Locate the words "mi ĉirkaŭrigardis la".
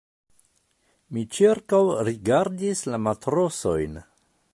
1.17-3.01